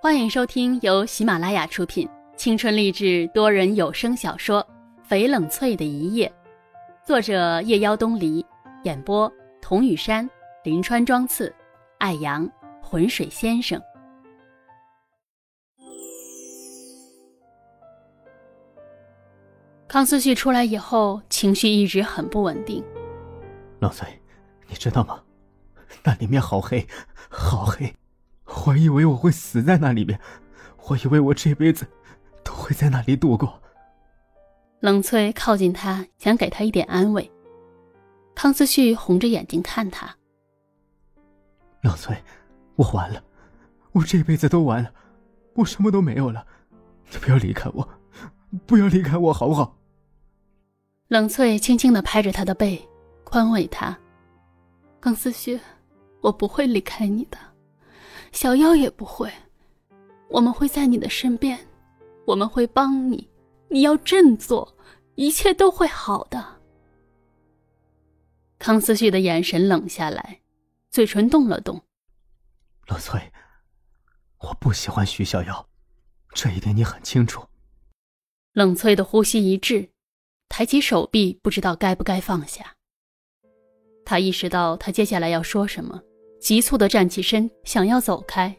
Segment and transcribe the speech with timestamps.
[0.00, 4.64] 欢迎收听由喜马拉雅出品、青春励志多人有声小说
[5.10, 6.32] 《翡冷翠的一夜》，
[7.04, 8.46] 作者夜妖东篱，
[8.84, 9.30] 演播
[9.60, 10.28] 童雨山、
[10.62, 11.52] 林川、庄次、
[11.98, 12.48] 爱阳、
[12.80, 13.82] 浑水先生。
[19.88, 22.84] 康思旭出来以后，情绪一直很不稳定。
[23.80, 24.06] 老崔，
[24.68, 25.20] 你知道吗？
[26.04, 26.86] 那里面好黑，
[27.28, 27.92] 好黑。
[28.66, 30.18] 我以为我会死在那里面，
[30.88, 31.86] 我以为我这辈子
[32.44, 33.60] 都会在那里度过。
[34.80, 37.30] 冷翠靠近他，想给他一点安慰。
[38.34, 40.14] 康思旭红着眼睛看他。
[41.82, 42.16] 冷翠，
[42.76, 43.22] 我完了，
[43.92, 44.92] 我这辈子都完了，
[45.54, 46.46] 我什么都没有了。
[47.10, 47.88] 你不要离开我，
[48.66, 49.76] 不要离开我，好不好？
[51.08, 52.80] 冷翠轻轻的拍着他的背，
[53.24, 53.98] 宽慰他
[55.00, 55.58] ：“康思旭，
[56.20, 57.38] 我不会离开你的。”
[58.32, 59.32] 小妖也不会，
[60.28, 61.58] 我们会在你的身边，
[62.26, 63.28] 我们会帮你，
[63.68, 64.76] 你要振作，
[65.14, 66.60] 一切都会好的。
[68.58, 70.40] 康思旭的眼神冷下来，
[70.90, 71.82] 嘴唇动了动。
[72.88, 73.32] 冷翠，
[74.40, 75.68] 我不喜欢徐小妖，
[76.34, 77.46] 这一点你很清楚。
[78.52, 79.90] 冷翠的呼吸一滞，
[80.48, 82.74] 抬起手臂，不知道该不该放下。
[84.04, 86.02] 他意识到他接下来要说什么。
[86.38, 88.54] 急促的站起身，想要走开。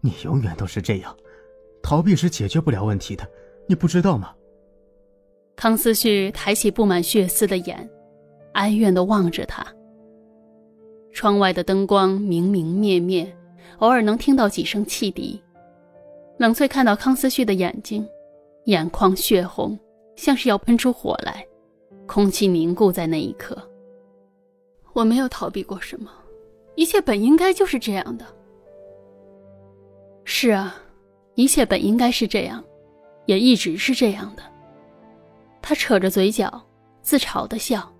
[0.00, 1.16] 你永远都是这样，
[1.82, 3.28] 逃避是解决不了问题的，
[3.66, 4.34] 你不知道吗？
[5.56, 7.88] 康思旭抬起布满血丝的眼，
[8.54, 9.64] 哀怨的望着他。
[11.12, 13.32] 窗外的灯光明明灭灭，
[13.78, 15.40] 偶尔能听到几声汽笛。
[16.38, 18.04] 冷翠看到康思旭的眼睛，
[18.64, 19.78] 眼眶血红，
[20.16, 21.46] 像是要喷出火来，
[22.06, 23.56] 空气凝固在那一刻。
[24.94, 26.10] 我没有逃避过什么，
[26.76, 28.24] 一切本应该就是这样的。
[30.24, 30.74] 是啊，
[31.34, 32.64] 一切本应该是这样，
[33.26, 34.42] 也一直是这样的。
[35.60, 36.62] 他扯着嘴角，
[37.02, 37.92] 自嘲的笑。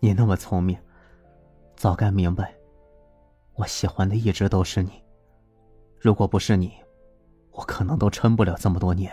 [0.00, 0.76] 你那么聪明，
[1.76, 2.54] 早该明白，
[3.54, 4.90] 我喜欢的一直都是你。
[5.98, 6.72] 如果不是你，
[7.52, 9.12] 我可能都撑不了这么多年。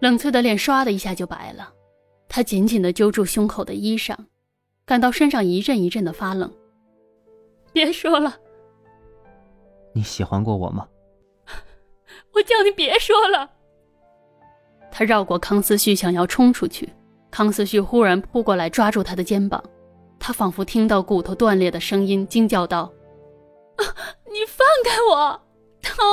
[0.00, 1.72] 冷翠的脸唰的一下就白了。
[2.28, 4.16] 他紧紧的揪住胸口的衣裳，
[4.84, 6.52] 感到身上一阵一阵的发冷。
[7.72, 8.36] 别说了。
[9.94, 10.88] 你喜欢过我吗？
[12.32, 13.50] 我叫你别说了。
[14.90, 16.88] 他绕过康思旭，想要冲出去。
[17.30, 19.62] 康思旭忽然扑过来，抓住他的肩膀。
[20.18, 22.92] 他仿佛听到骨头断裂的声音，惊叫道
[23.76, 23.82] ：“啊，
[24.26, 25.42] 你放开我，
[25.82, 26.04] 疼！”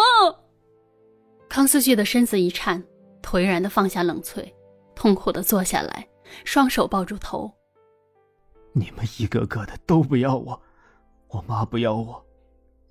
[1.48, 2.84] 康思旭的身子一颤，
[3.22, 4.54] 颓然的放下冷翠。
[5.02, 6.08] 痛苦的坐下来，
[6.46, 7.52] 双手抱住头。
[8.72, 10.62] 你们一个个的都不要我，
[11.30, 12.24] 我妈不要我，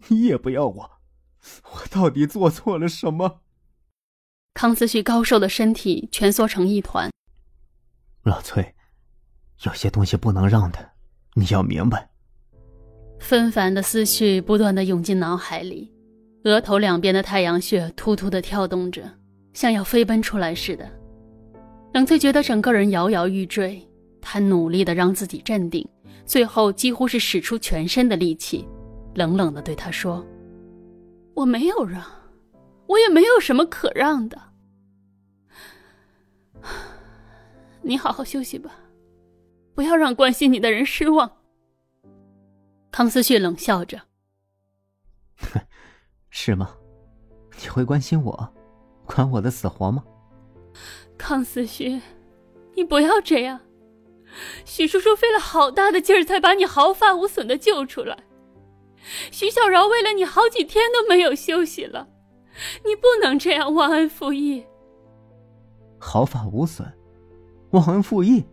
[0.09, 0.91] 你也不要我，
[1.63, 3.43] 我到底做错了什么？
[4.55, 7.09] 康思旭高瘦的身体蜷缩成一团。
[8.25, 8.75] 老崔，
[9.63, 10.91] 有些东西不能让的，
[11.35, 12.11] 你要明白。
[13.21, 15.95] 纷繁的思绪不断的涌进脑海里，
[16.43, 19.09] 额头两边的太阳穴突突的跳动着，
[19.53, 20.99] 像要飞奔出来似的。
[21.93, 23.85] 冷翠觉得整个人摇摇欲坠，
[24.21, 25.87] 她努力的让自己镇定，
[26.25, 28.67] 最后几乎是使出全身的力气，
[29.15, 30.25] 冷冷的对他说
[31.35, 32.03] ：“我没有让，
[32.87, 34.41] 我也没有什么可让的。
[37.83, 38.71] 你好好休息吧，
[39.75, 41.39] 不要让关心你的人失望。”
[42.93, 44.01] 康思旭冷笑着
[46.31, 46.77] ：“是吗？
[47.61, 48.55] 你会关心我，
[49.07, 50.05] 管我的死活吗？”
[51.19, 52.01] 康思旭，
[52.75, 53.61] 你不要这样。
[54.65, 58.17] 许叔叔费了好大的劲儿才把你毫发无损的救出来，
[59.31, 62.09] 徐小饶为了你好几天都没有休息了，
[62.85, 64.65] 你不能这样忘恩负义。
[65.99, 66.91] 毫发无损，
[67.73, 68.45] 忘恩负义。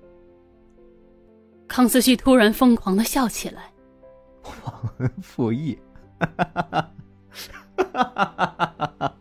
[1.67, 3.73] 康思旭突然疯狂的笑起来，
[4.65, 5.77] 忘恩负义，
[6.19, 9.13] 哈哈哈哈哈哈哈！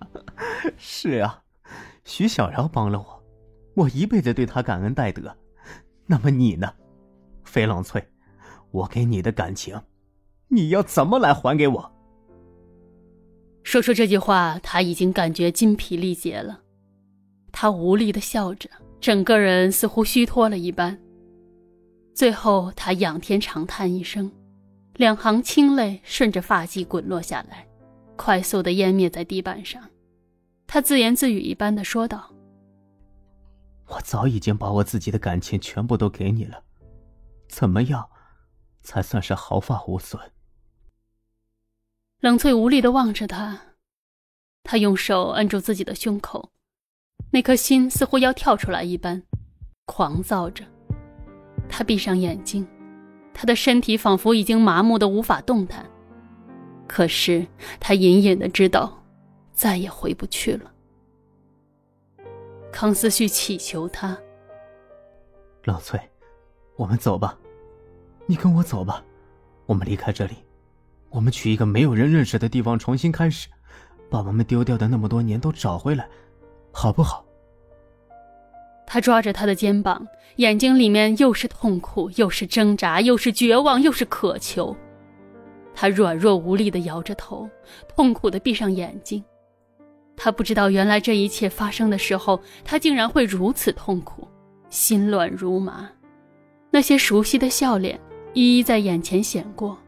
[0.78, 1.42] 是啊，
[2.06, 3.24] 徐小饶帮了我。
[3.74, 5.36] 我一辈子对他感恩戴德，
[6.06, 6.72] 那么你呢，
[7.44, 8.02] 飞冷翠？
[8.70, 9.78] 我给你的感情，
[10.48, 11.92] 你要怎么来还给我？
[13.64, 16.60] 说出这句话，他已经感觉筋疲力竭了。
[17.52, 18.70] 他无力的笑着，
[19.00, 20.96] 整个人似乎虚脱了一般。
[22.14, 24.30] 最后，他仰天长叹一声，
[24.94, 27.66] 两行清泪顺着发髻滚落下来，
[28.14, 29.82] 快速的湮灭在地板上。
[30.66, 32.30] 他自言自语一般的说道。
[33.88, 36.62] 我早已经把我自己的感情全部都给你了，
[37.48, 38.08] 怎么样，
[38.82, 40.20] 才算是毫发无损？
[42.20, 43.60] 冷翠无力的望着他，
[44.64, 46.50] 他用手摁住自己的胸口，
[47.30, 49.22] 那颗心似乎要跳出来一般，
[49.84, 50.64] 狂躁着。
[51.68, 52.66] 他闭上眼睛，
[53.32, 55.88] 他的身体仿佛已经麻木的无法动弹。
[56.88, 57.46] 可是
[57.78, 59.00] 他隐隐的知道，
[59.56, 60.70] 再也回不去了。
[62.70, 64.16] 康思旭祈求他
[65.64, 65.98] ：“老翠，
[66.76, 67.38] 我们走吧，
[68.26, 69.02] 你跟我走吧，
[69.64, 70.34] 我们离开这里，
[71.08, 73.48] 我们去一个没有人认识的地方重新开始，
[74.10, 76.06] 把我们丢掉的那么多年都找回来，
[76.70, 77.24] 好不好？”
[78.86, 80.06] 他抓着他的肩膀，
[80.36, 84.76] 眼睛里面又是痛苦，又是挣扎，又是绝望，又是渴求。
[85.74, 87.48] 他软弱无力的摇着头，
[87.88, 89.24] 痛苦的闭上眼睛。
[90.16, 94.26] 他不知道，原来这一切发生的时候，他竟然会如此痛苦，
[94.70, 95.88] 心乱如麻。
[96.70, 98.00] 那些熟悉的笑脸
[98.32, 99.78] 一一在眼前显过，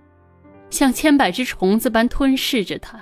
[0.71, 3.01] 像千百只虫子般吞噬着他。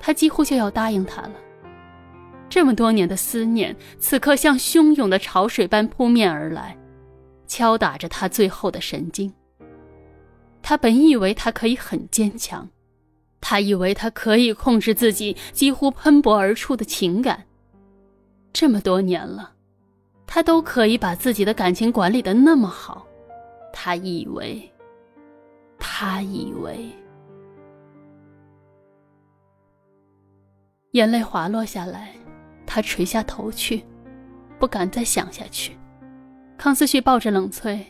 [0.00, 1.32] 他几乎就要答应他了。
[2.48, 6.76] 这么多年的思念，此刻像汹涌的潮水般扑面而来，
[7.46, 9.32] 敲打着他最后的神经。
[10.62, 12.68] 他本以为他可以很坚强，
[13.40, 17.44] 他以为他可以控制自己几乎喷薄而出的情感。
[18.52, 19.52] 这么多年了，
[20.26, 23.06] 他都可以把自己的感情管理的那么好。
[23.72, 24.70] 他以为，
[25.78, 26.90] 他以为，
[30.92, 32.12] 眼泪滑落下来，
[32.66, 33.84] 他垂下头去，
[34.58, 35.76] 不敢再想下去。
[36.56, 37.86] 康思旭抱着冷翠，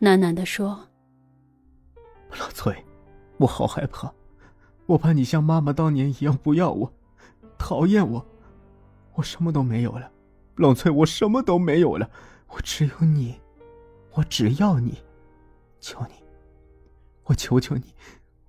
[0.00, 0.76] 喃喃地说。
[2.38, 2.74] 老崔，
[3.36, 4.12] 我好害怕，
[4.90, 6.92] 我怕你像妈妈当年一样不要我，
[7.56, 8.26] 讨厌我，
[9.14, 10.10] 我什么都没有了，
[10.56, 12.10] 冷翠，我什么都没有了，
[12.48, 13.40] 我只有你，
[14.14, 14.98] 我只要你，
[15.78, 16.14] 求你，
[17.22, 17.84] 我求求你，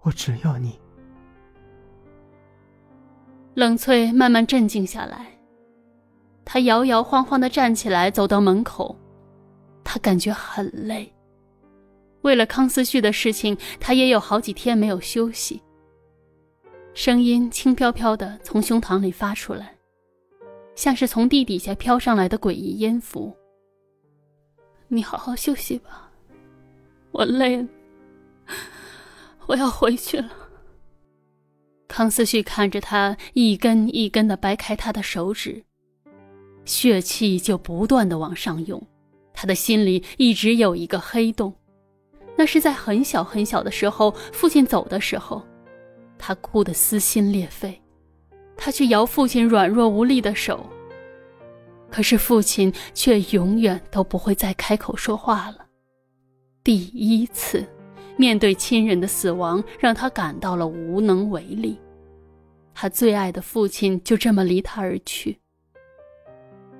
[0.01, 0.79] 我只要你。
[3.53, 5.27] 冷翠慢慢镇静下来，
[6.43, 8.97] 她摇摇晃晃的站起来，走到门口，
[9.83, 11.13] 她感觉很累。
[12.23, 15.61] 为了康思旭的事情，她也有好几天没有休息。
[16.93, 19.73] 声音轻飘飘的从胸膛里发出来，
[20.75, 23.33] 像是从地底下飘上来的诡异音符。
[24.89, 26.11] 你好好休息吧，
[27.11, 27.67] 我累了，
[29.47, 30.29] 我要回去了。
[31.87, 35.63] 康思旭看着他一根一根的掰开他的手指，
[36.65, 38.85] 血气就不断的往上涌，
[39.33, 41.53] 他的心里一直有一个黑洞。
[42.35, 45.41] 那是在很小很小的时候，父亲走的时候，
[46.23, 47.81] 他哭得撕心裂肺，
[48.55, 50.69] 他去摇父亲软弱无力的手。
[51.89, 55.65] 可是父亲却永远都不会再开口说话了。
[56.63, 57.65] 第一次
[58.17, 61.77] 面对亲人的死亡，让他感到了无能为力。
[62.75, 65.37] 他最爱的父亲就这么离他而去。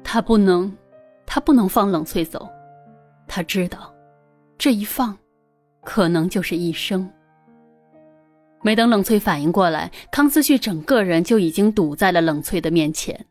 [0.03, 0.71] 他不能，
[1.25, 2.47] 他不能放冷翠走。
[3.27, 3.91] 他知道，
[4.57, 5.17] 这一放。
[5.83, 7.11] 可能就是一生。
[8.63, 13.25] 没等冷翠反应过来，康思旭整个人就已经堵在了冷翠的面前，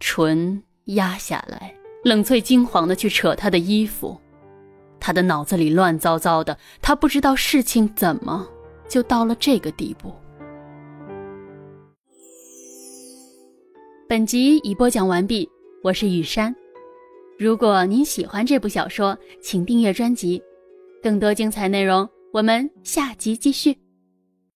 [0.00, 1.74] 唇压下来。
[2.02, 4.20] 冷翠惊慌的去扯他的衣服，
[5.00, 8.46] 他的脑子里乱糟糟的，他不知道事情怎么
[8.88, 10.12] 就到了这个地步。
[14.06, 15.48] 本集已播讲完毕，
[15.82, 16.54] 我是雨山。
[17.38, 20.42] 如果您喜欢这部小说，请订阅专辑。
[21.02, 23.83] 更多精彩内容，我们下集继续。